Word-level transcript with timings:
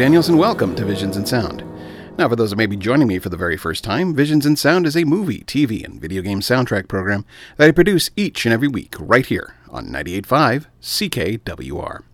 Daniels, 0.00 0.30
and 0.30 0.38
welcome 0.38 0.74
to 0.76 0.86
Visions 0.86 1.18
in 1.18 1.26
Sound. 1.26 1.62
Now, 2.16 2.26
for 2.26 2.34
those 2.34 2.48
that 2.48 2.56
may 2.56 2.64
be 2.64 2.78
joining 2.78 3.06
me 3.06 3.18
for 3.18 3.28
the 3.28 3.36
very 3.36 3.58
first 3.58 3.84
time, 3.84 4.14
Visions 4.14 4.46
in 4.46 4.56
Sound 4.56 4.86
is 4.86 4.96
a 4.96 5.04
movie, 5.04 5.40
TV, 5.40 5.84
and 5.84 6.00
video 6.00 6.22
game 6.22 6.40
soundtrack 6.40 6.88
program 6.88 7.26
that 7.58 7.68
I 7.68 7.72
produce 7.72 8.08
each 8.16 8.46
and 8.46 8.54
every 8.54 8.66
week 8.66 8.94
right 8.98 9.26
here 9.26 9.56
on 9.68 9.88
98.5 9.88 10.64
CKWR. 10.80 12.04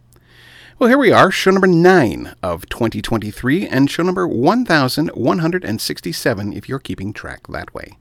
Well, 0.80 0.88
here 0.88 0.98
we 0.98 1.12
are, 1.12 1.30
show 1.30 1.52
number 1.52 1.68
9 1.68 2.34
of 2.42 2.68
2023, 2.68 3.68
and 3.68 3.88
show 3.88 4.02
number 4.02 4.26
1167 4.26 6.52
if 6.52 6.68
you're 6.68 6.80
keeping 6.80 7.12
track 7.12 7.46
that 7.50 7.72
way. 7.72 7.98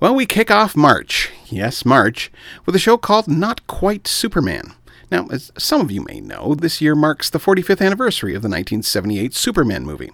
Well, 0.00 0.14
we 0.14 0.24
kick 0.24 0.50
off 0.50 0.74
March, 0.74 1.30
yes, 1.48 1.84
March, 1.84 2.32
with 2.64 2.74
a 2.74 2.78
show 2.78 2.96
called 2.96 3.28
Not 3.28 3.66
Quite 3.66 4.08
Superman. 4.08 4.72
Now, 5.10 5.26
as 5.30 5.52
some 5.58 5.80
of 5.80 5.90
you 5.90 6.02
may 6.02 6.20
know, 6.20 6.54
this 6.54 6.80
year 6.80 6.94
marks 6.94 7.30
the 7.30 7.38
45th 7.38 7.84
anniversary 7.84 8.34
of 8.34 8.42
the 8.42 8.48
1978 8.48 9.34
Superman 9.34 9.84
movie. 9.84 10.10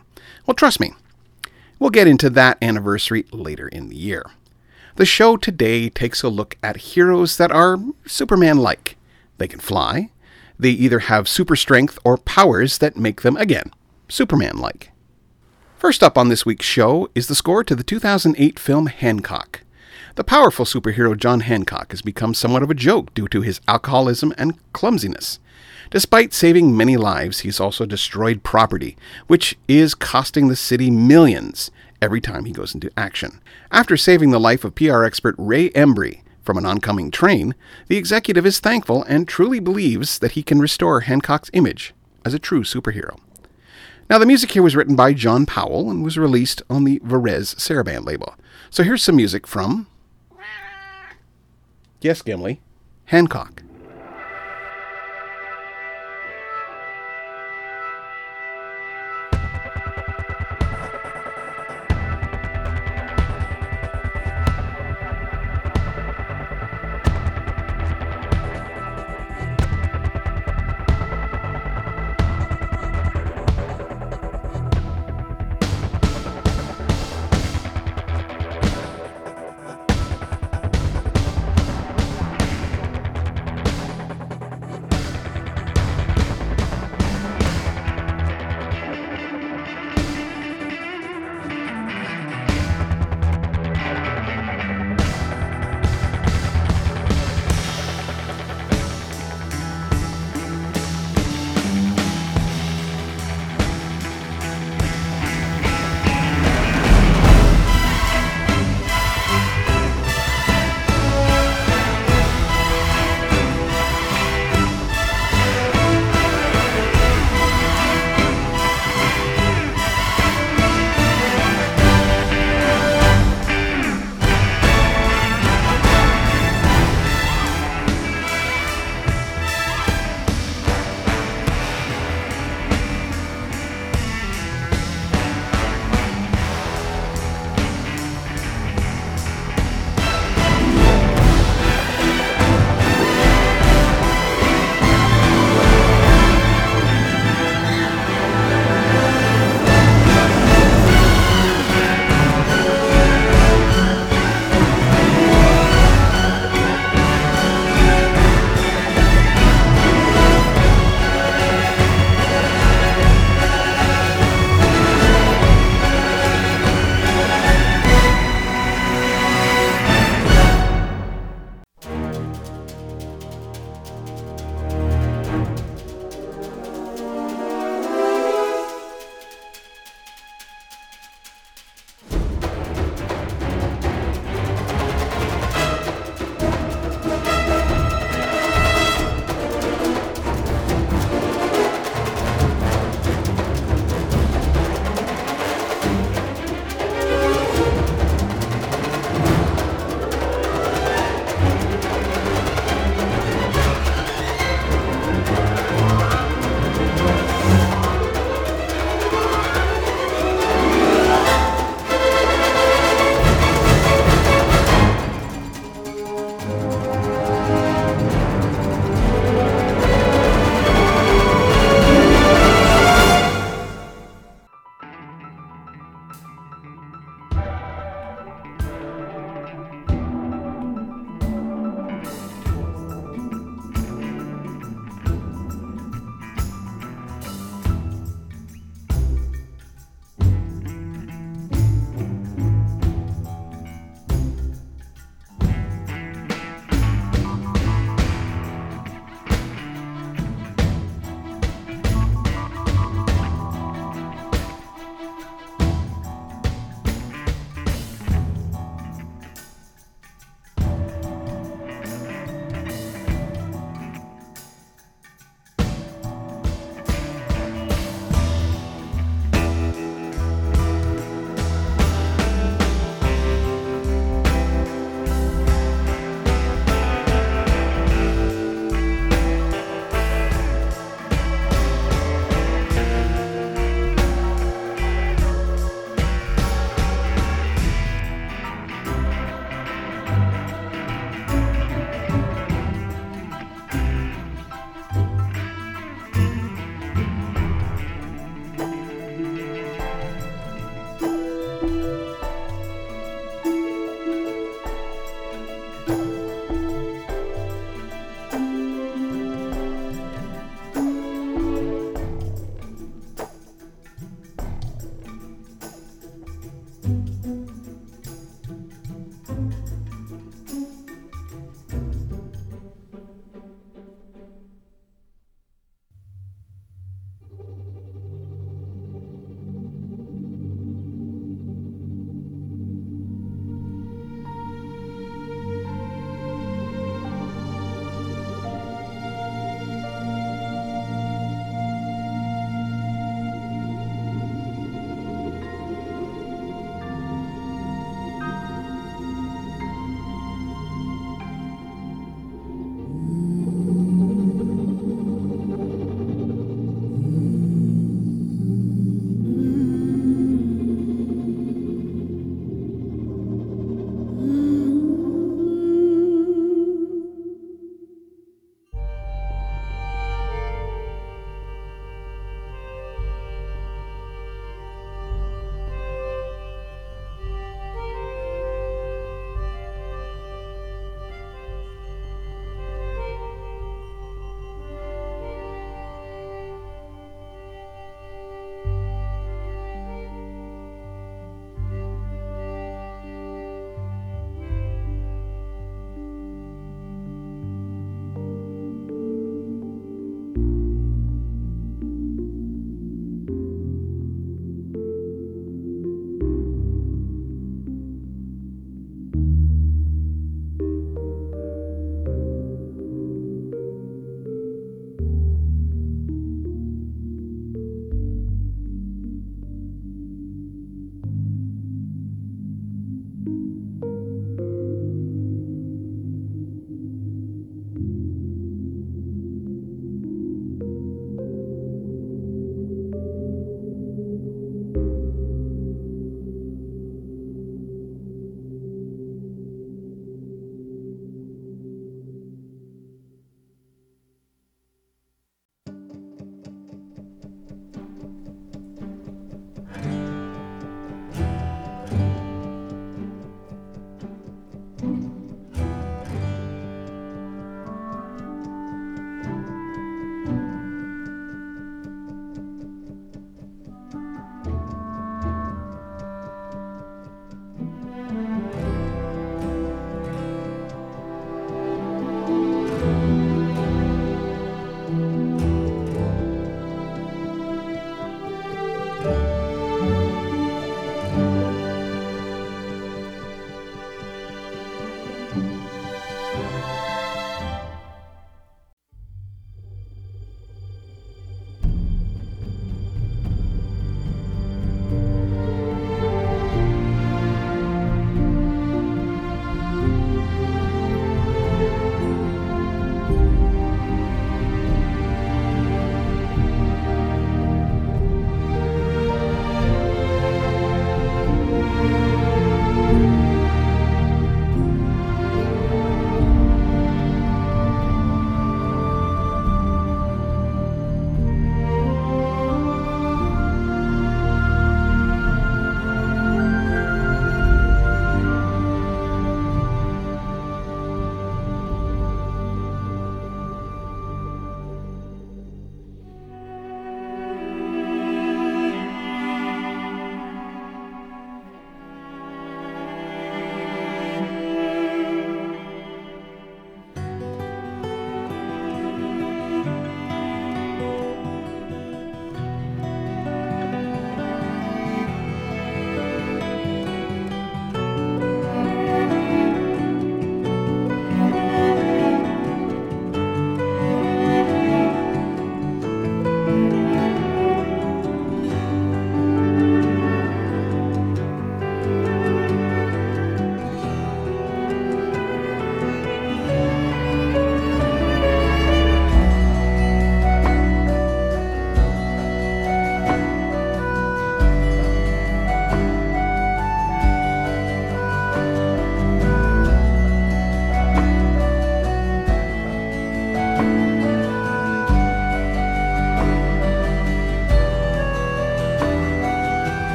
Well, 0.47 0.55
trust 0.55 0.81
me, 0.81 0.93
we'll 1.79 1.91
get 1.91 2.07
into 2.07 2.31
that 2.31 2.59
anniversary 2.63 3.27
later 3.31 3.69
in 3.69 3.89
the 3.89 3.97
year. 3.97 4.25
The 4.97 5.07
show 5.07 5.37
today 5.37 5.89
takes 5.89 6.23
a 6.23 6.29
look 6.29 6.57
at 6.63 6.77
heroes 6.79 7.37
that 7.37 7.53
are 7.53 7.79
Superman 8.07 8.59
like. 8.59 8.97
They 9.39 9.49
can 9.49 9.61
fly, 9.61 10.11
they 10.59 10.71
either 10.71 10.99
have 11.01 11.29
super 11.29 11.57
strength 11.57 11.99
or 12.05 12.19
powers 12.19 12.79
that 12.79 12.97
make 12.97 13.23
them, 13.23 13.37
again, 13.37 13.71
Superman 14.09 14.59
like. 14.59 14.91
First 15.79 16.03
up 16.03 16.19
on 16.19 16.29
this 16.29 16.45
week's 16.45 16.67
show 16.67 17.09
is 17.15 17.29
the 17.29 17.35
score 17.35 17.65
to 17.65 17.75
the 17.75 17.83
2008 17.83 18.59
film 18.59 18.87
Hancock. 18.87 19.63
The 20.21 20.25
powerful 20.25 20.67
superhero 20.67 21.17
John 21.17 21.41
Hancock 21.41 21.93
has 21.93 22.03
become 22.03 22.35
somewhat 22.35 22.63
of 22.63 22.71
a 22.71 22.75
joke 22.75 23.15
due 23.15 23.27
to 23.29 23.41
his 23.41 23.59
alcoholism 23.67 24.35
and 24.37 24.59
clumsiness. 24.75 25.39
Despite 25.91 26.35
saving 26.35 26.77
many 26.77 26.99
lives, 26.99 27.41
he's 27.41 27.59
also 27.59 27.87
destroyed 27.87 28.43
property, 28.43 28.99
which 29.29 29.57
is 29.67 29.95
costing 29.95 30.49
the 30.49 30.57
city 30.57 30.91
millions 30.91 31.71
every 32.03 32.21
time 32.21 32.45
he 32.45 32.53
goes 32.53 32.75
into 32.75 32.91
action. 32.99 33.41
After 33.73 33.97
saving 33.97 34.31
the 34.31 34.39
life 34.39 34.63
of 34.63 34.75
PR 34.75 35.05
expert 35.05 35.37
Ray 35.39 35.71
Embrey 35.71 36.21
from 36.43 36.59
an 36.59 36.67
oncoming 36.67 37.11
train, 37.11 37.55
the 37.89 37.97
executive 37.97 38.45
is 38.45 38.61
thankful 38.61 39.03
and 39.05 39.27
truly 39.27 39.59
believes 39.59 40.19
that 40.19 40.33
he 40.33 40.43
can 40.43 40.59
restore 40.59 41.01
Hancock's 41.01 41.51
image 41.55 41.95
as 42.27 42.35
a 42.35 42.39
true 42.39 42.63
superhero. 42.63 43.19
Now, 44.11 44.19
the 44.19 44.27
music 44.27 44.51
here 44.51 44.63
was 44.63 44.77
written 44.77 44.97
by 44.97 45.15
John 45.15 45.47
Powell 45.47 45.91
and 45.91 46.05
was 46.05 46.19
released 46.19 46.63
on 46.69 46.85
the 46.85 46.99
Varese 46.99 47.55
Sarabande 47.55 48.05
label. 48.05 48.35
So 48.69 48.83
here's 48.83 49.03
some 49.03 49.17
music 49.17 49.47
from 49.47 49.87
Yes, 52.03 52.23
Gimli. 52.23 52.61
Hancock. 53.07 53.63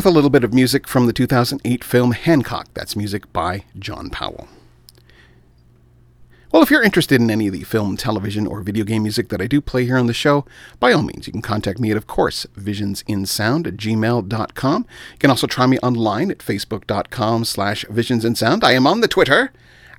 With 0.00 0.06
a 0.06 0.10
little 0.10 0.30
bit 0.30 0.44
of 0.44 0.54
music 0.54 0.88
from 0.88 1.04
the 1.04 1.12
2008 1.12 1.84
film 1.84 2.12
Hancock. 2.12 2.68
That's 2.72 2.96
music 2.96 3.30
by 3.34 3.64
John 3.78 4.08
Powell. 4.08 4.48
Well, 6.50 6.62
if 6.62 6.70
you're 6.70 6.82
interested 6.82 7.20
in 7.20 7.30
any 7.30 7.48
of 7.48 7.52
the 7.52 7.64
film, 7.64 7.98
television, 7.98 8.46
or 8.46 8.62
video 8.62 8.86
game 8.86 9.02
music 9.02 9.28
that 9.28 9.42
I 9.42 9.46
do 9.46 9.60
play 9.60 9.84
here 9.84 9.98
on 9.98 10.06
the 10.06 10.14
show, 10.14 10.46
by 10.78 10.94
all 10.94 11.02
means, 11.02 11.26
you 11.26 11.34
can 11.34 11.42
contact 11.42 11.78
me 11.78 11.90
at, 11.90 11.98
of 11.98 12.06
course, 12.06 12.46
visionsinsound 12.58 13.66
at 13.66 13.76
gmail.com. 13.76 14.86
You 15.12 15.18
can 15.18 15.28
also 15.28 15.46
try 15.46 15.66
me 15.66 15.78
online 15.80 16.30
at 16.30 16.38
facebook.com 16.38 17.44
slash 17.44 17.84
visionsinsound. 17.84 18.64
I 18.64 18.72
am 18.72 18.86
on 18.86 19.02
the 19.02 19.08
Twitter 19.08 19.52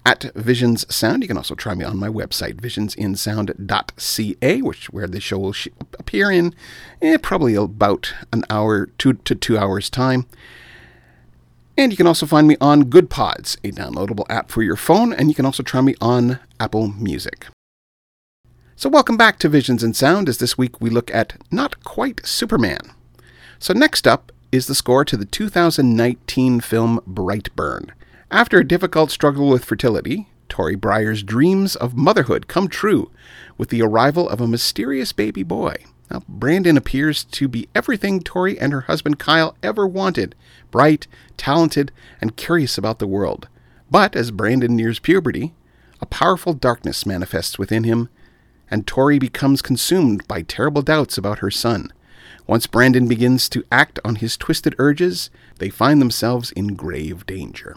at 0.05 0.33
Visions 0.35 0.85
Sound. 0.93 1.23
You 1.23 1.27
can 1.27 1.37
also 1.37 1.55
try 1.55 1.75
me 1.75 1.85
on 1.85 1.97
my 1.97 2.09
website, 2.09 2.55
visionsinsound.ca, 2.55 4.61
which 4.61 4.91
where 4.91 5.07
the 5.07 5.19
show 5.19 5.39
will 5.39 5.53
sh- 5.53 5.67
appear 5.99 6.31
in 6.31 6.55
eh, 7.01 7.17
probably 7.21 7.55
about 7.55 8.13
an 8.31 8.43
hour, 8.49 8.87
two 8.97 9.13
to 9.13 9.35
two 9.35 9.57
hours 9.57 9.89
time. 9.89 10.25
And 11.77 11.91
you 11.91 11.97
can 11.97 12.07
also 12.07 12.25
find 12.25 12.47
me 12.47 12.57
on 12.59 12.83
GoodPods, 12.83 13.57
a 13.63 13.71
downloadable 13.71 14.25
app 14.29 14.51
for 14.51 14.61
your 14.61 14.75
phone, 14.75 15.13
and 15.13 15.29
you 15.29 15.35
can 15.35 15.45
also 15.45 15.63
try 15.63 15.81
me 15.81 15.95
on 16.01 16.39
Apple 16.59 16.89
Music. 16.89 17.47
So, 18.75 18.89
welcome 18.89 19.15
back 19.15 19.39
to 19.39 19.49
Visions 19.49 19.83
in 19.83 19.93
Sound, 19.93 20.27
as 20.27 20.39
this 20.39 20.57
week 20.57 20.81
we 20.81 20.89
look 20.89 21.13
at 21.13 21.37
Not 21.51 21.83
Quite 21.83 22.25
Superman. 22.25 22.91
So, 23.59 23.73
next 23.73 24.07
up 24.07 24.31
is 24.51 24.67
the 24.67 24.75
score 24.75 25.05
to 25.05 25.15
the 25.15 25.25
2019 25.25 26.59
film 26.59 26.99
Brightburn. 27.07 27.91
After 28.31 28.59
a 28.59 28.67
difficult 28.67 29.11
struggle 29.11 29.49
with 29.49 29.65
fertility, 29.65 30.29
Tori 30.47 30.75
Breyer's 30.77 31.21
dreams 31.21 31.75
of 31.75 31.97
motherhood 31.97 32.47
come 32.47 32.69
true 32.69 33.11
with 33.57 33.67
the 33.67 33.81
arrival 33.81 34.29
of 34.29 34.39
a 34.39 34.47
mysterious 34.47 35.11
baby 35.11 35.43
boy. 35.43 35.75
Now, 36.09 36.23
Brandon 36.29 36.77
appears 36.77 37.25
to 37.25 37.49
be 37.49 37.67
everything 37.75 38.21
Tori 38.21 38.57
and 38.57 38.71
her 38.71 38.81
husband 38.81 39.19
Kyle 39.19 39.57
ever 39.61 39.85
wanted 39.85 40.33
bright, 40.71 41.07
talented, 41.35 41.91
and 42.21 42.37
curious 42.37 42.77
about 42.77 42.99
the 42.99 43.07
world. 43.07 43.49
But 43.89 44.15
as 44.15 44.31
Brandon 44.31 44.77
nears 44.77 44.99
puberty, 44.99 45.53
a 45.99 46.05
powerful 46.05 46.53
darkness 46.53 47.05
manifests 47.05 47.59
within 47.59 47.83
him, 47.83 48.07
and 48.69 48.87
Tori 48.87 49.19
becomes 49.19 49.61
consumed 49.61 50.25
by 50.29 50.41
terrible 50.41 50.81
doubts 50.81 51.17
about 51.17 51.39
her 51.39 51.51
son. 51.51 51.91
Once 52.47 52.65
Brandon 52.65 53.09
begins 53.09 53.49
to 53.49 53.65
act 53.73 53.99
on 54.05 54.15
his 54.15 54.37
twisted 54.37 54.73
urges, 54.79 55.29
they 55.59 55.69
find 55.69 55.99
themselves 55.99 56.53
in 56.53 56.75
grave 56.75 57.25
danger. 57.25 57.75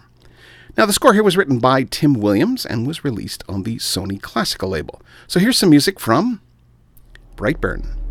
Now, 0.76 0.86
the 0.86 0.92
score 0.92 1.12
here 1.14 1.22
was 1.22 1.36
written 1.36 1.60
by 1.60 1.84
Tim 1.84 2.14
Williams 2.14 2.66
and 2.66 2.86
was 2.86 3.04
released 3.04 3.44
on 3.48 3.62
the 3.62 3.76
Sony 3.76 4.20
Classical 4.20 4.70
label. 4.70 5.00
So 5.28 5.38
here's 5.38 5.56
some 5.56 5.70
music 5.70 6.00
from 6.00 6.40
Brightburn. 7.36 8.03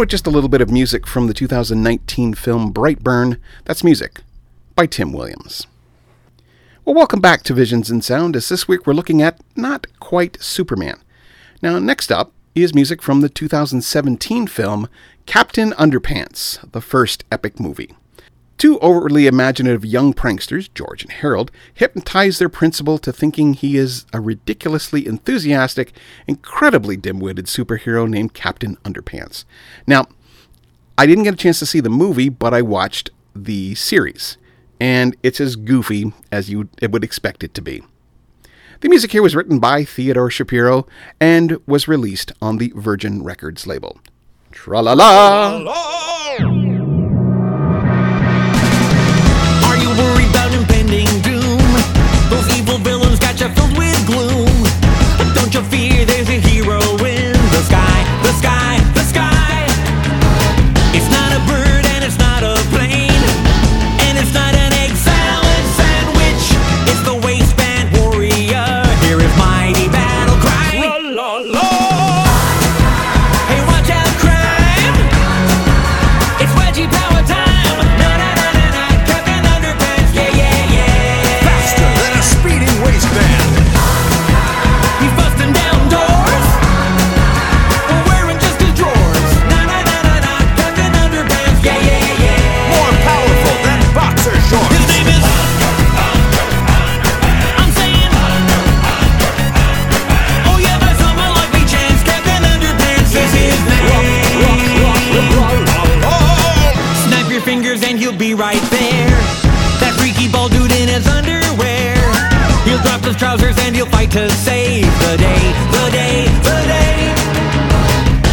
With 0.00 0.08
just 0.08 0.26
a 0.26 0.30
little 0.30 0.48
bit 0.48 0.62
of 0.62 0.70
music 0.70 1.06
from 1.06 1.26
the 1.26 1.34
2019 1.34 2.32
film 2.32 2.72
Brightburn. 2.72 3.38
That's 3.66 3.84
music 3.84 4.22
by 4.74 4.86
Tim 4.86 5.12
Williams. 5.12 5.66
Well, 6.86 6.94
welcome 6.94 7.20
back 7.20 7.42
to 7.42 7.52
Visions 7.52 7.90
in 7.90 8.00
Sound, 8.00 8.34
as 8.34 8.48
this 8.48 8.66
week 8.66 8.86
we're 8.86 8.94
looking 8.94 9.20
at 9.20 9.42
Not 9.56 9.86
Quite 10.00 10.42
Superman. 10.42 11.00
Now, 11.60 11.78
next 11.78 12.10
up 12.10 12.32
is 12.54 12.74
music 12.74 13.02
from 13.02 13.20
the 13.20 13.28
2017 13.28 14.46
film 14.46 14.88
Captain 15.26 15.72
Underpants, 15.72 16.58
the 16.72 16.80
first 16.80 17.24
epic 17.30 17.60
movie. 17.60 17.94
Two 18.60 18.78
overly 18.80 19.26
imaginative 19.26 19.86
young 19.86 20.12
pranksters, 20.12 20.68
George 20.74 21.02
and 21.02 21.10
Harold, 21.10 21.50
hypnotize 21.72 22.38
their 22.38 22.50
principal 22.50 22.98
to 22.98 23.10
thinking 23.10 23.54
he 23.54 23.78
is 23.78 24.04
a 24.12 24.20
ridiculously 24.20 25.06
enthusiastic, 25.06 25.94
incredibly 26.26 26.98
dim 26.98 27.20
witted 27.20 27.46
superhero 27.46 28.06
named 28.06 28.34
Captain 28.34 28.76
Underpants. 28.84 29.46
Now, 29.86 30.08
I 30.98 31.06
didn't 31.06 31.24
get 31.24 31.32
a 31.32 31.38
chance 31.38 31.58
to 31.60 31.64
see 31.64 31.80
the 31.80 31.88
movie, 31.88 32.28
but 32.28 32.52
I 32.52 32.60
watched 32.60 33.08
the 33.34 33.74
series, 33.76 34.36
and 34.78 35.16
it's 35.22 35.40
as 35.40 35.56
goofy 35.56 36.12
as 36.30 36.50
you 36.50 36.68
would 36.82 37.02
expect 37.02 37.42
it 37.42 37.54
to 37.54 37.62
be. 37.62 37.82
The 38.82 38.90
music 38.90 39.12
here 39.12 39.22
was 39.22 39.34
written 39.34 39.58
by 39.58 39.84
Theodore 39.84 40.28
Shapiro 40.28 40.86
and 41.18 41.56
was 41.66 41.88
released 41.88 42.32
on 42.42 42.58
the 42.58 42.74
Virgin 42.76 43.24
Records 43.24 43.66
label. 43.66 44.00
Tra 44.52 44.82
la 44.82 44.92
la! 44.92 46.79
gloom. 54.06 54.49
To 114.10 114.28
save 114.30 114.90
the 115.06 115.16
day, 115.18 115.42
the 115.70 115.86
day, 115.92 116.24
the 116.42 116.58
day. 116.66 117.14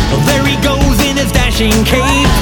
Oh, 0.10 0.24
there 0.26 0.42
he 0.42 0.58
goes 0.66 0.98
in 1.06 1.16
his 1.18 1.32
dashing 1.32 1.86
cape. 1.86 2.34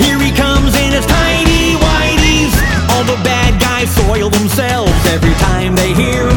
Here 0.00 0.18
he 0.18 0.32
comes 0.32 0.72
in 0.74 0.92
his 0.92 1.04
tiny 1.04 1.76
whiteies. 1.76 2.56
All 2.88 3.04
the 3.04 3.20
bad 3.22 3.60
guys 3.60 3.94
soil 3.94 4.30
themselves 4.30 4.96
every 5.12 5.34
time 5.44 5.76
they 5.76 5.92
hear 5.92 6.33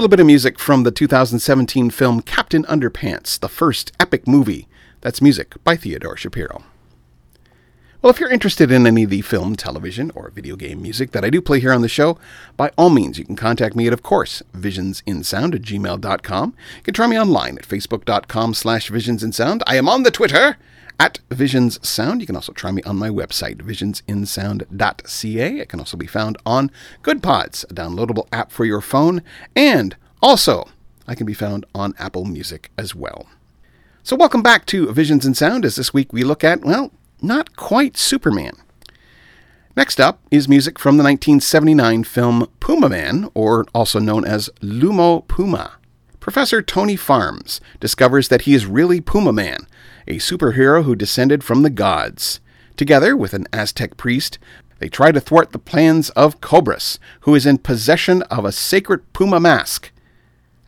little 0.00 0.08
bit 0.08 0.20
of 0.20 0.26
music 0.26 0.58
from 0.58 0.82
the 0.84 0.90
2017 0.90 1.90
film 1.90 2.22
Captain 2.22 2.64
Underpants, 2.64 3.38
the 3.38 3.50
first 3.50 3.92
epic 4.00 4.26
movie. 4.26 4.66
That's 5.02 5.20
music 5.20 5.62
by 5.62 5.76
Theodore 5.76 6.16
Shapiro. 6.16 6.64
Well, 8.00 8.08
if 8.10 8.18
you're 8.18 8.32
interested 8.32 8.70
in 8.70 8.86
any 8.86 9.02
of 9.04 9.10
the 9.10 9.20
film, 9.20 9.56
television, 9.56 10.10
or 10.14 10.30
video 10.30 10.56
game 10.56 10.80
music 10.80 11.10
that 11.10 11.22
I 11.22 11.28
do 11.28 11.42
play 11.42 11.60
here 11.60 11.74
on 11.74 11.82
the 11.82 11.88
show, 11.88 12.18
by 12.56 12.70
all 12.78 12.88
means, 12.88 13.18
you 13.18 13.26
can 13.26 13.36
contact 13.36 13.76
me 13.76 13.88
at, 13.88 13.92
of 13.92 14.02
course, 14.02 14.42
visionsinsound 14.56 15.54
at 15.54 15.60
gmail.com. 15.60 16.54
You 16.78 16.82
can 16.82 16.94
try 16.94 17.06
me 17.06 17.20
online 17.20 17.58
at 17.58 17.68
facebook.com 17.68 18.54
slash 18.54 18.90
visionsinsound. 18.90 19.60
I 19.66 19.76
am 19.76 19.86
on 19.86 20.04
the 20.04 20.10
Twitter 20.10 20.56
at 21.00 21.18
visionssound. 21.30 22.20
You 22.20 22.26
can 22.26 22.36
also 22.36 22.52
try 22.52 22.70
me 22.70 22.82
on 22.82 22.96
my 22.96 23.08
website, 23.08 23.56
visionsinsound.ca. 23.56 25.58
It 25.58 25.68
can 25.70 25.80
also 25.80 25.96
be 25.96 26.06
found 26.06 26.36
on 26.44 26.70
GoodPods, 27.02 27.64
a 27.64 27.74
downloadable 27.74 28.28
app 28.30 28.52
for 28.52 28.66
your 28.66 28.82
phone, 28.82 29.22
and 29.56 29.96
also 30.22 30.68
I 31.08 31.14
can 31.14 31.26
be 31.26 31.32
found 31.32 31.64
on 31.74 31.94
Apple 31.98 32.26
Music 32.26 32.70
as 32.76 32.94
well. 32.94 33.26
So, 34.02 34.14
welcome 34.14 34.42
back 34.42 34.66
to 34.66 34.92
Visions 34.92 35.24
in 35.24 35.34
Sound, 35.34 35.64
as 35.64 35.76
this 35.76 35.94
week 35.94 36.12
we 36.12 36.22
look 36.22 36.44
at, 36.44 36.64
well, 36.64 36.92
not 37.22 37.56
quite 37.56 37.96
Superman. 37.96 38.52
Next 39.76 40.00
up 40.00 40.20
is 40.30 40.48
music 40.48 40.78
from 40.78 40.98
the 40.98 41.04
1979 41.04 42.04
film 42.04 42.46
Puma 42.60 42.90
Man, 42.90 43.30
or 43.32 43.64
also 43.74 43.98
known 43.98 44.26
as 44.26 44.50
L'Uomo 44.60 45.26
Puma. 45.28 45.79
Professor 46.20 46.60
Tony 46.60 46.96
Farms 46.96 47.62
discovers 47.80 48.28
that 48.28 48.42
he 48.42 48.52
is 48.52 48.66
really 48.66 49.00
Puma 49.00 49.32
Man, 49.32 49.66
a 50.06 50.16
superhero 50.16 50.84
who 50.84 50.94
descended 50.94 51.42
from 51.42 51.62
the 51.62 51.70
gods. 51.70 52.40
Together 52.76 53.16
with 53.16 53.32
an 53.32 53.46
Aztec 53.54 53.96
priest, 53.96 54.38
they 54.80 54.88
try 54.90 55.12
to 55.12 55.20
thwart 55.20 55.52
the 55.52 55.58
plans 55.58 56.10
of 56.10 56.40
Kobras, 56.42 56.98
who 57.20 57.34
is 57.34 57.46
in 57.46 57.58
possession 57.58 58.22
of 58.24 58.44
a 58.44 58.52
sacred 58.52 59.10
Puma 59.14 59.40
mask 59.40 59.92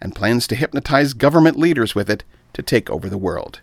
and 0.01 0.15
plans 0.15 0.47
to 0.47 0.57
hypnotize 0.57 1.13
government 1.13 1.59
leaders 1.59 1.95
with 1.95 2.09
it 2.09 2.25
to 2.55 2.63
take 2.63 2.89
over 2.89 3.09
the 3.09 3.19
world. 3.19 3.61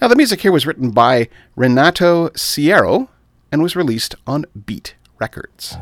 Now, 0.00 0.08
the 0.08 0.16
music 0.16 0.40
here 0.40 0.52
was 0.52 0.66
written 0.66 0.92
by 0.92 1.28
Renato 1.56 2.30
Serio 2.34 3.10
and 3.52 3.62
was 3.62 3.76
released 3.76 4.14
on 4.26 4.46
Beat 4.66 4.94
Records. 5.18 5.76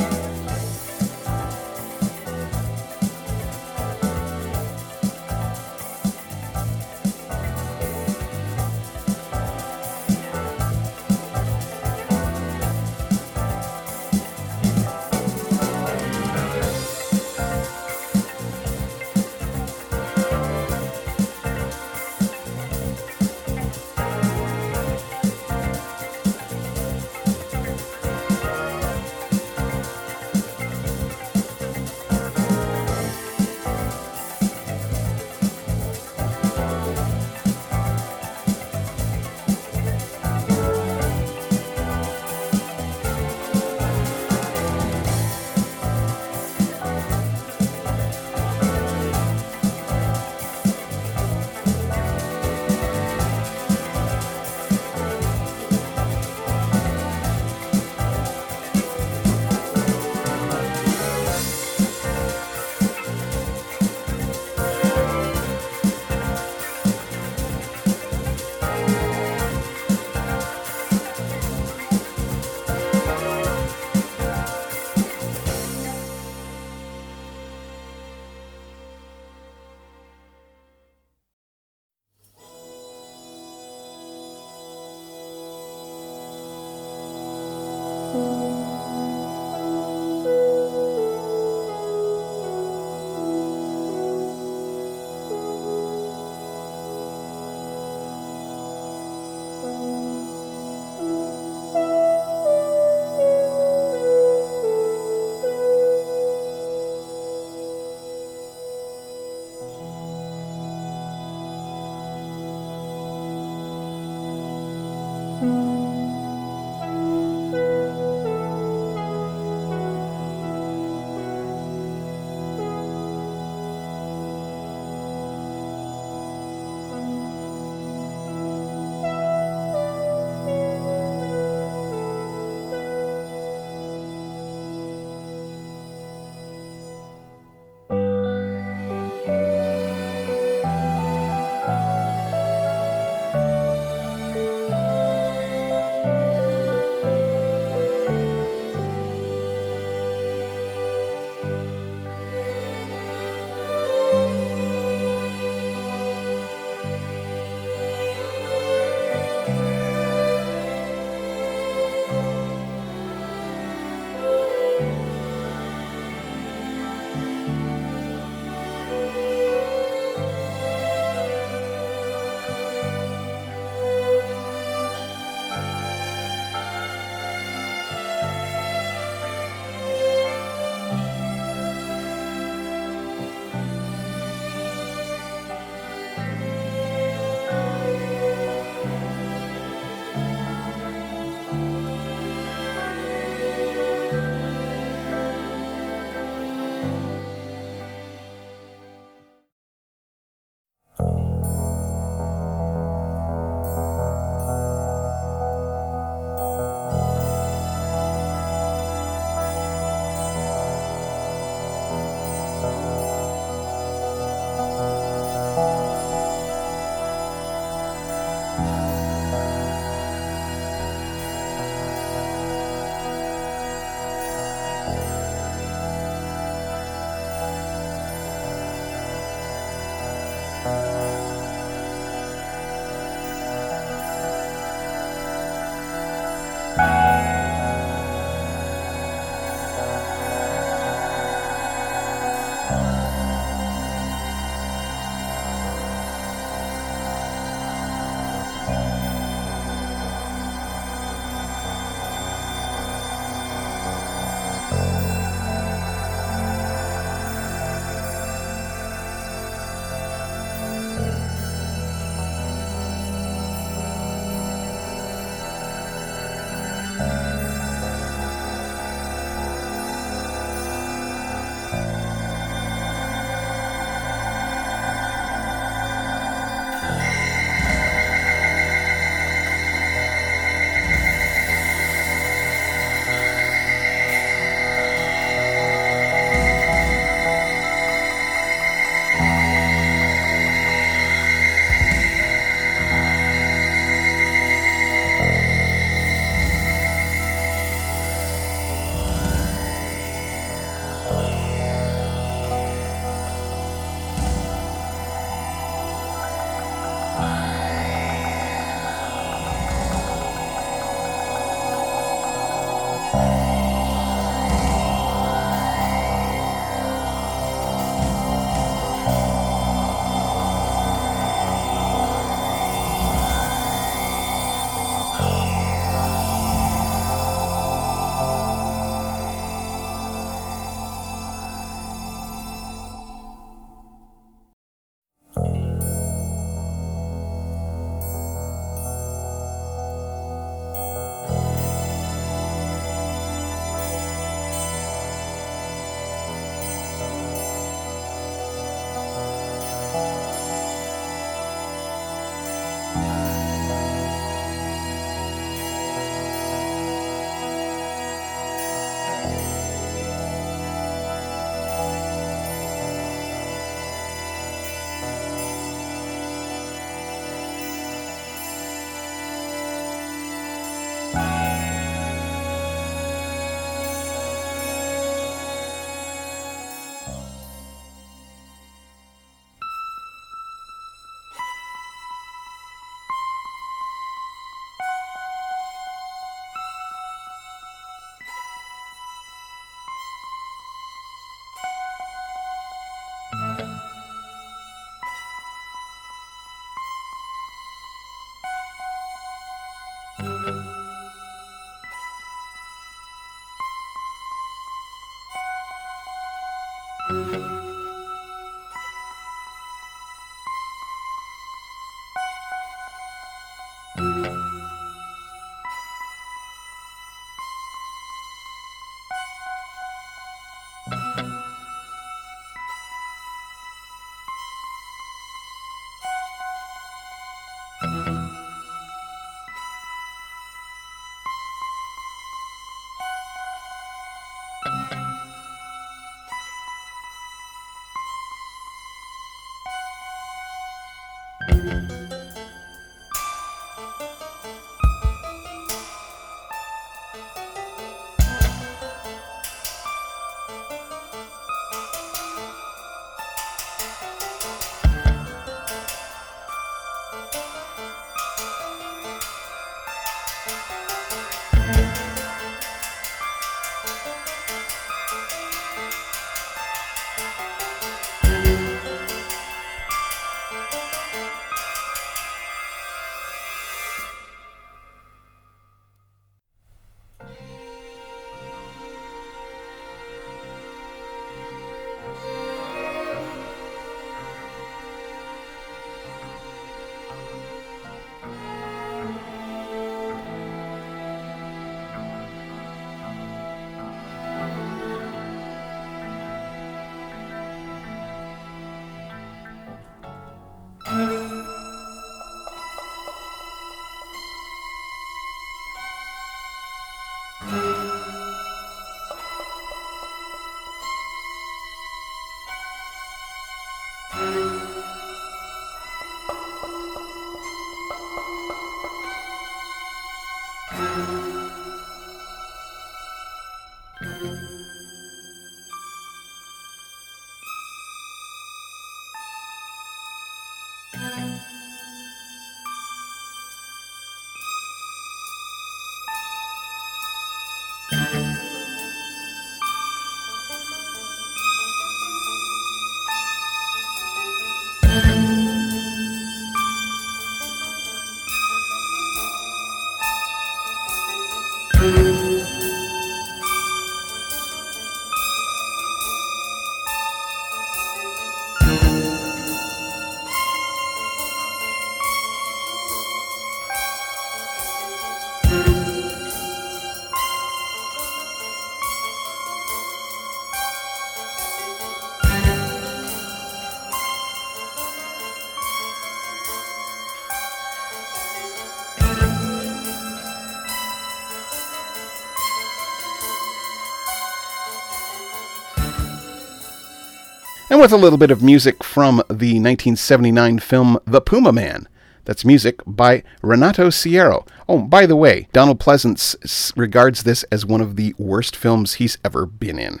With 587.82 587.90
a 587.90 587.96
little 587.96 588.16
bit 588.16 588.30
of 588.30 588.44
music 588.44 588.84
from 588.84 589.16
the 589.28 589.58
1979 589.58 590.60
film 590.60 591.00
The 591.04 591.20
Puma 591.20 591.50
Man. 591.50 591.88
That's 592.24 592.44
music 592.44 592.80
by 592.86 593.24
Renato 593.42 593.90
Serio. 593.90 594.46
Oh, 594.68 594.78
by 594.78 595.04
the 595.04 595.16
way, 595.16 595.48
Donald 595.52 595.80
Pleasence 595.80 596.72
regards 596.76 597.24
this 597.24 597.42
as 597.50 597.66
one 597.66 597.80
of 597.80 597.96
the 597.96 598.14
worst 598.18 598.54
films 598.54 598.94
he's 598.94 599.18
ever 599.24 599.46
been 599.46 599.80
in. 599.80 600.00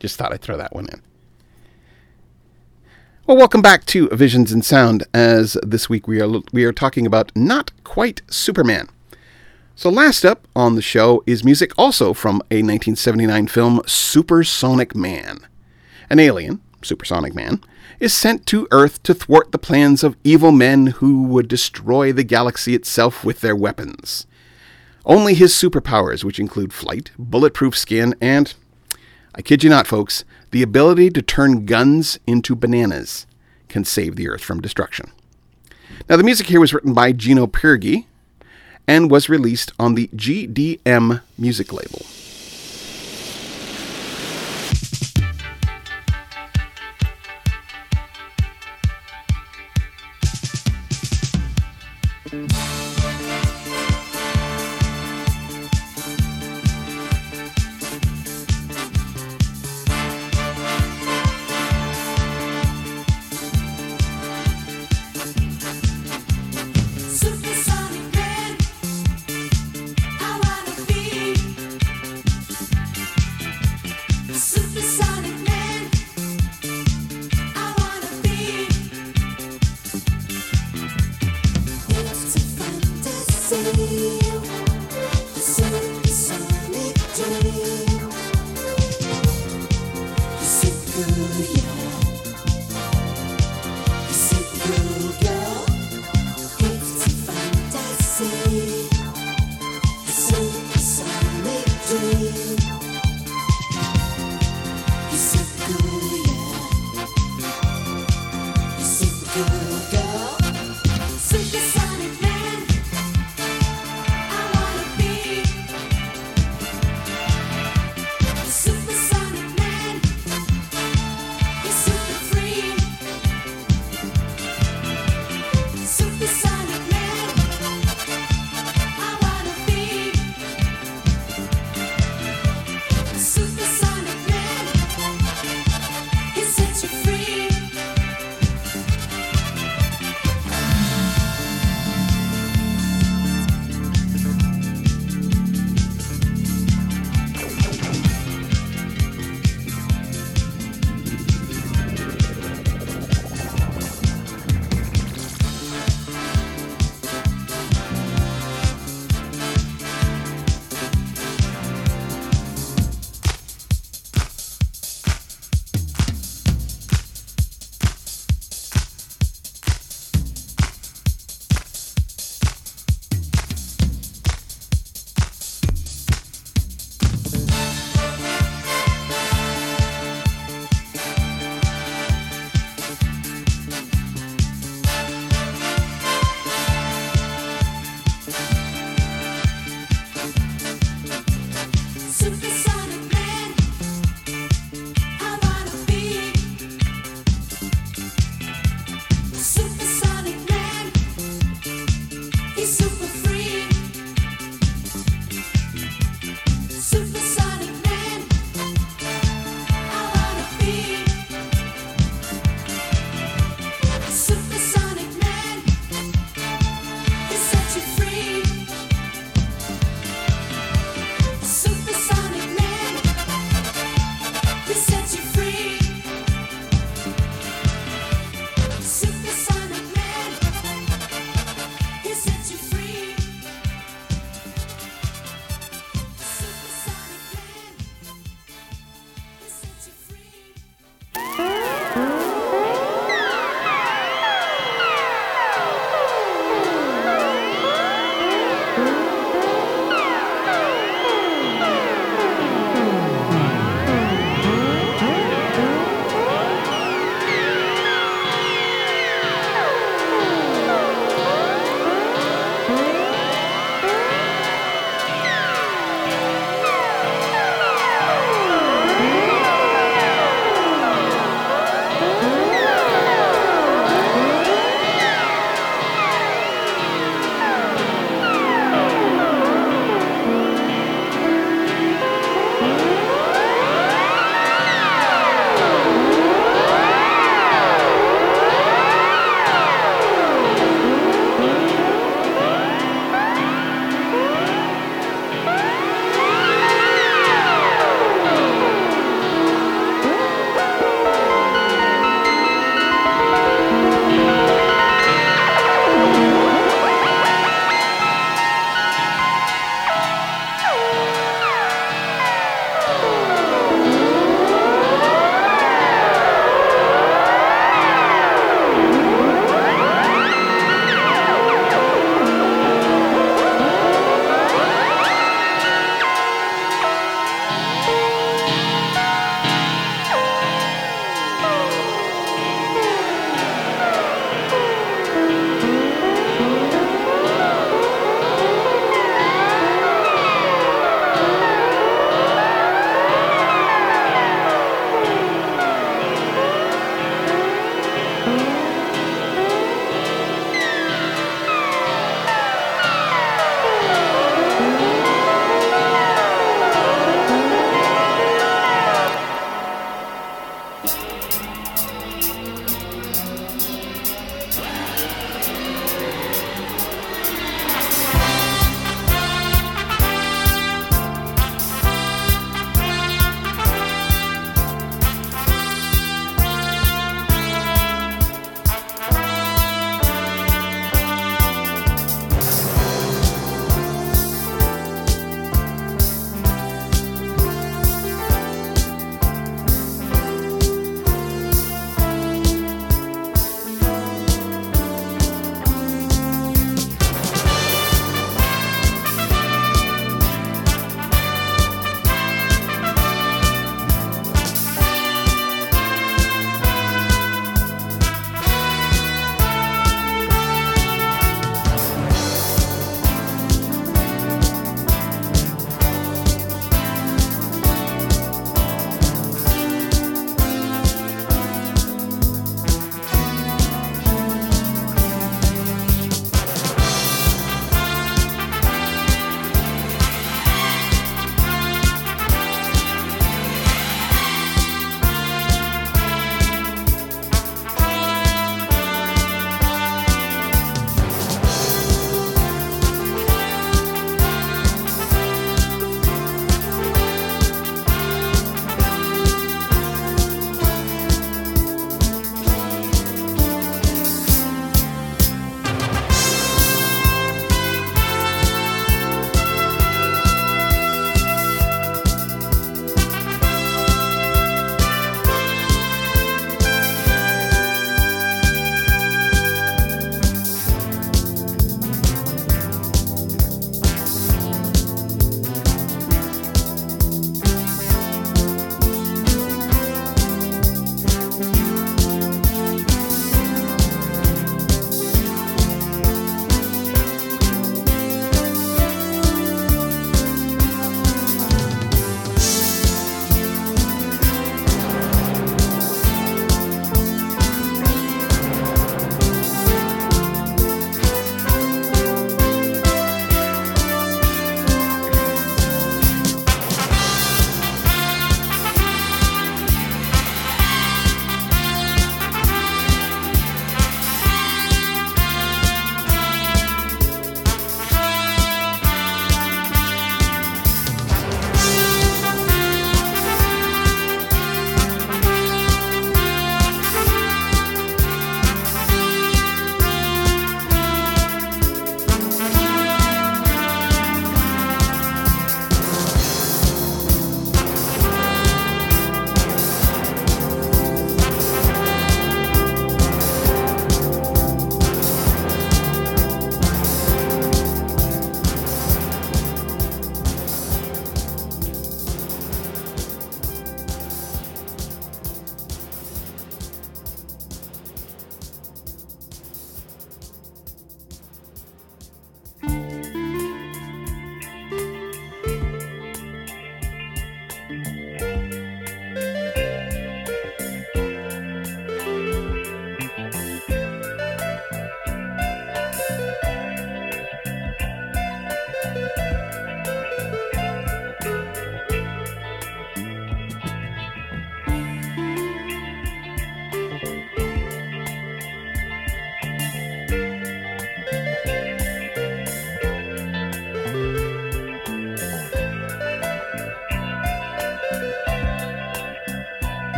Just 0.00 0.16
thought 0.16 0.32
I'd 0.32 0.40
throw 0.40 0.56
that 0.56 0.74
one 0.74 0.88
in. 0.88 1.00
Well, 3.24 3.36
welcome 3.36 3.62
back 3.62 3.86
to 3.86 4.08
Visions 4.08 4.50
in 4.50 4.62
Sound. 4.62 5.04
As 5.14 5.56
this 5.62 5.88
week 5.88 6.08
we 6.08 6.20
are 6.20 6.40
we 6.52 6.64
are 6.64 6.72
talking 6.72 7.06
about 7.06 7.30
not 7.36 7.70
quite 7.84 8.22
Superman. 8.28 8.88
So 9.76 9.90
last 9.90 10.24
up 10.24 10.48
on 10.56 10.74
the 10.74 10.82
show 10.82 11.22
is 11.24 11.44
music 11.44 11.70
also 11.78 12.12
from 12.12 12.42
a 12.50 12.66
1979 12.66 13.46
film, 13.46 13.80
Supersonic 13.86 14.96
Man. 14.96 15.46
An 16.10 16.18
alien, 16.18 16.60
Supersonic 16.82 17.34
Man, 17.34 17.62
is 18.00 18.12
sent 18.12 18.46
to 18.46 18.68
Earth 18.70 19.02
to 19.04 19.14
thwart 19.14 19.52
the 19.52 19.58
plans 19.58 20.04
of 20.04 20.16
evil 20.24 20.52
men 20.52 20.88
who 20.88 21.22
would 21.24 21.48
destroy 21.48 22.12
the 22.12 22.24
galaxy 22.24 22.74
itself 22.74 23.24
with 23.24 23.40
their 23.40 23.56
weapons. 23.56 24.26
Only 25.04 25.34
his 25.34 25.52
superpowers, 25.52 26.24
which 26.24 26.40
include 26.40 26.72
flight, 26.72 27.10
bulletproof 27.18 27.76
skin, 27.76 28.14
and, 28.20 28.52
I 29.34 29.42
kid 29.42 29.62
you 29.62 29.70
not, 29.70 29.86
folks, 29.86 30.24
the 30.50 30.62
ability 30.62 31.10
to 31.10 31.22
turn 31.22 31.64
guns 31.64 32.18
into 32.26 32.56
bananas, 32.56 33.26
can 33.68 33.84
save 33.84 34.16
the 34.16 34.28
Earth 34.28 34.42
from 34.42 34.60
destruction. 34.60 35.10
Now, 36.08 36.16
the 36.16 36.24
music 36.24 36.48
here 36.48 36.60
was 36.60 36.74
written 36.74 36.92
by 36.92 37.12
Gino 37.12 37.46
Peguri 37.46 38.06
and 38.86 39.10
was 39.10 39.28
released 39.28 39.72
on 39.78 39.94
the 39.94 40.08
GDM 40.08 41.20
music 41.38 41.72
label. 41.72 42.06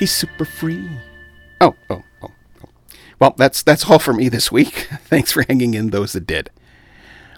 He's 0.00 0.10
super 0.10 0.46
free. 0.46 0.88
Oh, 1.60 1.74
oh, 1.90 2.02
oh, 2.22 2.30
oh. 2.64 2.68
Well, 3.18 3.34
that's 3.36 3.62
that's 3.62 3.90
all 3.90 3.98
for 3.98 4.14
me 4.14 4.30
this 4.30 4.50
week. 4.50 4.88
Thanks 5.04 5.30
for 5.30 5.44
hanging 5.46 5.74
in 5.74 5.90
those 5.90 6.14
that 6.14 6.26
did. 6.26 6.48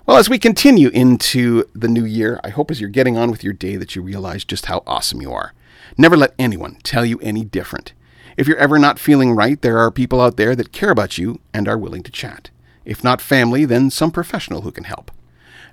Well, 0.06 0.16
as 0.16 0.30
we 0.30 0.38
continue 0.38 0.88
into 0.90 1.64
the 1.74 1.88
new 1.88 2.04
year, 2.04 2.38
I 2.44 2.50
hope 2.50 2.70
as 2.70 2.80
you're 2.80 2.88
getting 2.88 3.16
on 3.18 3.32
with 3.32 3.42
your 3.42 3.52
day 3.52 3.74
that 3.74 3.96
you 3.96 4.02
realize 4.02 4.44
just 4.44 4.66
how 4.66 4.84
awesome 4.86 5.20
you 5.20 5.32
are. 5.32 5.54
Never 5.98 6.16
let 6.16 6.36
anyone 6.38 6.76
tell 6.84 7.04
you 7.04 7.18
any 7.18 7.44
different. 7.44 7.94
If 8.36 8.46
you're 8.46 8.56
ever 8.58 8.78
not 8.78 9.00
feeling 9.00 9.32
right, 9.32 9.60
there 9.60 9.78
are 9.78 9.90
people 9.90 10.20
out 10.20 10.36
there 10.36 10.54
that 10.54 10.70
care 10.70 10.90
about 10.90 11.18
you 11.18 11.40
and 11.52 11.66
are 11.66 11.76
willing 11.76 12.04
to 12.04 12.12
chat. 12.12 12.50
If 12.84 13.02
not 13.02 13.20
family, 13.20 13.64
then 13.64 13.90
some 13.90 14.12
professional 14.12 14.60
who 14.60 14.70
can 14.70 14.84
help. 14.84 15.10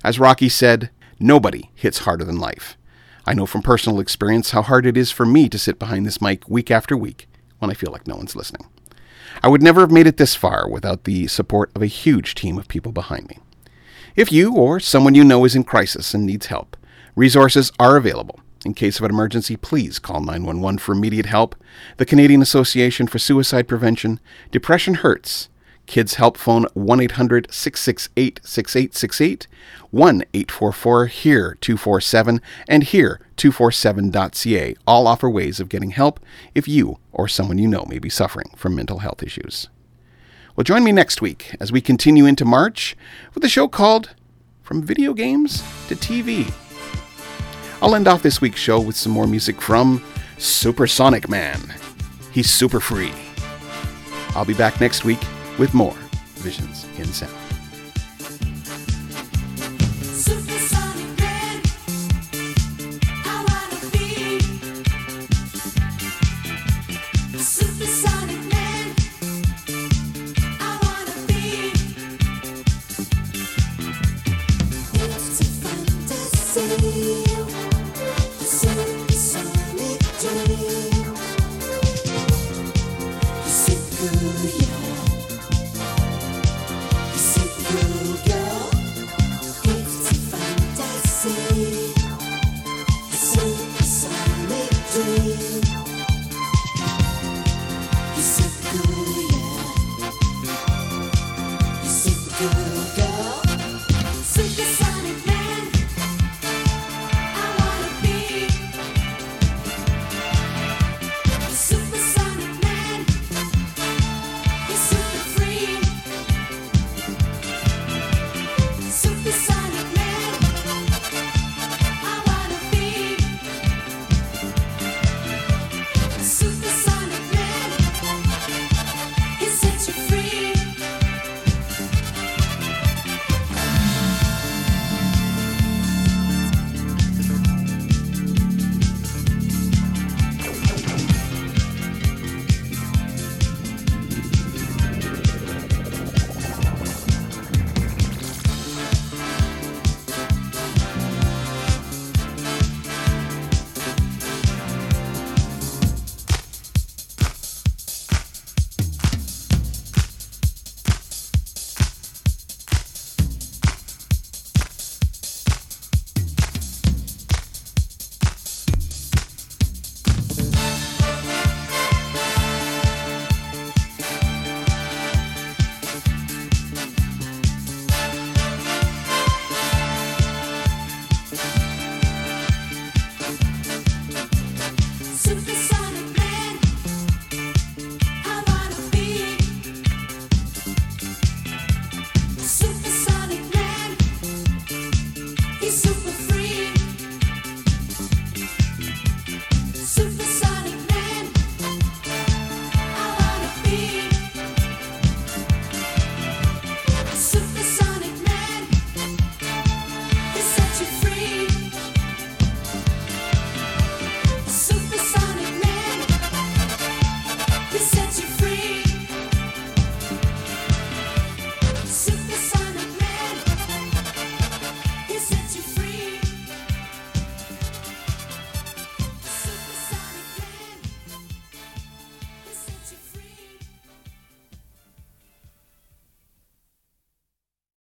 As 0.02 0.18
Rocky 0.18 0.48
said, 0.48 0.90
nobody 1.20 1.70
hits 1.76 1.98
harder 1.98 2.24
than 2.24 2.40
life. 2.40 2.76
I 3.26 3.34
know 3.34 3.46
from 3.46 3.62
personal 3.62 4.00
experience 4.00 4.50
how 4.50 4.62
hard 4.62 4.86
it 4.86 4.96
is 4.96 5.10
for 5.10 5.26
me 5.26 5.48
to 5.48 5.58
sit 5.58 5.78
behind 5.78 6.06
this 6.06 6.20
mic 6.20 6.48
week 6.48 6.70
after 6.70 6.96
week 6.96 7.28
when 7.58 7.70
I 7.70 7.74
feel 7.74 7.92
like 7.92 8.06
no 8.06 8.16
one's 8.16 8.34
listening. 8.34 8.66
I 9.42 9.48
would 9.48 9.62
never 9.62 9.80
have 9.80 9.90
made 9.90 10.06
it 10.06 10.16
this 10.16 10.34
far 10.34 10.68
without 10.68 11.04
the 11.04 11.26
support 11.26 11.70
of 11.74 11.82
a 11.82 11.86
huge 11.86 12.34
team 12.34 12.58
of 12.58 12.68
people 12.68 12.92
behind 12.92 13.28
me. 13.28 13.38
If 14.16 14.32
you 14.32 14.54
or 14.54 14.80
someone 14.80 15.14
you 15.14 15.22
know 15.22 15.44
is 15.44 15.54
in 15.54 15.64
crisis 15.64 16.14
and 16.14 16.26
needs 16.26 16.46
help, 16.46 16.76
resources 17.14 17.70
are 17.78 17.96
available. 17.96 18.40
In 18.64 18.74
case 18.74 18.98
of 18.98 19.04
an 19.04 19.10
emergency, 19.10 19.56
please 19.56 19.98
call 19.98 20.20
911 20.20 20.78
for 20.78 20.92
immediate 20.92 21.26
help. 21.26 21.54
The 21.98 22.04
Canadian 22.04 22.42
Association 22.42 23.06
for 23.06 23.18
Suicide 23.18 23.68
Prevention, 23.68 24.20
Depression 24.50 24.94
Hurts, 24.94 25.48
Kids 25.90 26.14
Help 26.14 26.36
Phone 26.36 26.66
1 26.74 27.00
800 27.00 27.52
668 27.52 28.40
6868, 28.44 29.48
1 29.90 30.22
844 30.32 31.06
HERE 31.06 31.58
247, 31.60 32.40
and 32.68 32.84
HERE247.ca 32.84 34.76
all 34.86 35.08
offer 35.08 35.28
ways 35.28 35.58
of 35.58 35.68
getting 35.68 35.90
help 35.90 36.20
if 36.54 36.68
you 36.68 36.98
or 37.10 37.26
someone 37.26 37.58
you 37.58 37.66
know 37.66 37.84
may 37.88 37.98
be 37.98 38.08
suffering 38.08 38.52
from 38.54 38.76
mental 38.76 39.00
health 39.00 39.20
issues. 39.20 39.68
Well, 40.54 40.62
join 40.62 40.84
me 40.84 40.92
next 40.92 41.20
week 41.20 41.56
as 41.58 41.72
we 41.72 41.80
continue 41.80 42.24
into 42.24 42.44
March 42.44 42.96
with 43.34 43.44
a 43.44 43.48
show 43.48 43.66
called 43.66 44.14
From 44.62 44.84
Video 44.84 45.12
Games 45.12 45.60
to 45.88 45.96
TV. 45.96 46.54
I'll 47.82 47.96
end 47.96 48.06
off 48.06 48.22
this 48.22 48.40
week's 48.40 48.60
show 48.60 48.80
with 48.80 48.94
some 48.94 49.10
more 49.10 49.26
music 49.26 49.60
from 49.60 50.04
Supersonic 50.38 51.28
Man. 51.28 51.74
He's 52.30 52.48
super 52.48 52.78
free. 52.78 53.12
I'll 54.36 54.44
be 54.44 54.54
back 54.54 54.80
next 54.80 55.04
week 55.04 55.18
with 55.60 55.74
more 55.74 55.92
Visions 56.38 56.86
in 56.96 57.04
Sound. 57.04 57.39